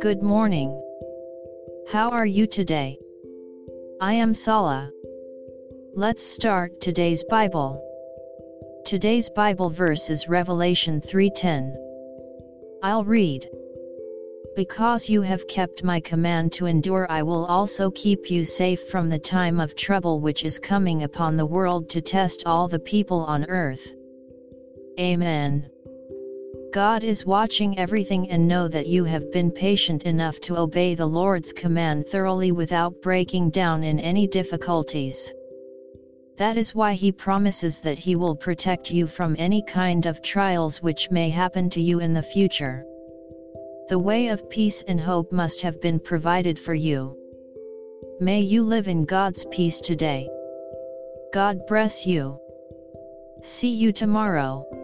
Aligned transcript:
Good 0.00 0.22
morning. 0.22 0.70
How 1.88 2.08
are 2.08 2.24
you 2.24 2.46
today? 2.46 2.98
I 4.00 4.14
am 4.14 4.32
Sala. 4.32 4.90
Let's 5.94 6.22
start 6.22 6.80
today's 6.80 7.24
Bible. 7.24 7.84
Today's 8.86 9.28
Bible 9.28 9.68
verse 9.68 10.08
is 10.08 10.26
Revelation 10.26 11.02
3:10. 11.02 11.76
I'll 12.82 13.04
read. 13.04 13.50
Because 14.56 15.10
you 15.10 15.20
have 15.20 15.46
kept 15.46 15.84
my 15.84 16.00
command 16.00 16.54
to 16.54 16.64
endure 16.64 17.06
I 17.10 17.22
will 17.22 17.44
also 17.44 17.90
keep 17.90 18.30
you 18.30 18.44
safe 18.44 18.88
from 18.88 19.10
the 19.10 19.18
time 19.18 19.60
of 19.60 19.76
trouble 19.76 20.20
which 20.20 20.42
is 20.42 20.58
coming 20.58 21.02
upon 21.02 21.36
the 21.36 21.44
world 21.44 21.90
to 21.90 22.00
test 22.00 22.44
all 22.46 22.66
the 22.66 22.78
people 22.78 23.20
on 23.20 23.44
earth. 23.44 23.94
Amen. 24.98 25.68
God 26.74 27.04
is 27.04 27.24
watching 27.24 27.78
everything 27.78 28.28
and 28.30 28.48
know 28.48 28.66
that 28.66 28.88
you 28.88 29.04
have 29.04 29.30
been 29.30 29.52
patient 29.52 30.02
enough 30.02 30.40
to 30.40 30.58
obey 30.58 30.96
the 30.96 31.06
Lord's 31.06 31.52
command 31.52 32.08
thoroughly 32.08 32.50
without 32.50 33.00
breaking 33.00 33.50
down 33.50 33.84
in 33.84 34.00
any 34.00 34.26
difficulties. 34.26 35.32
That 36.36 36.56
is 36.56 36.74
why 36.74 36.94
he 36.94 37.12
promises 37.12 37.78
that 37.82 37.96
he 37.96 38.16
will 38.16 38.34
protect 38.34 38.90
you 38.90 39.06
from 39.06 39.36
any 39.38 39.62
kind 39.62 40.04
of 40.04 40.20
trials 40.20 40.82
which 40.82 41.12
may 41.12 41.28
happen 41.28 41.70
to 41.70 41.80
you 41.80 42.00
in 42.00 42.12
the 42.12 42.24
future. 42.24 42.84
The 43.88 44.00
way 44.00 44.26
of 44.26 44.50
peace 44.50 44.82
and 44.88 45.00
hope 45.00 45.30
must 45.30 45.62
have 45.62 45.80
been 45.80 46.00
provided 46.00 46.58
for 46.58 46.74
you. 46.74 47.16
May 48.18 48.40
you 48.40 48.64
live 48.64 48.88
in 48.88 49.04
God's 49.04 49.46
peace 49.52 49.80
today. 49.80 50.28
God 51.32 51.68
bless 51.68 52.04
you. 52.04 52.36
See 53.42 53.70
you 53.70 53.92
tomorrow. 53.92 54.83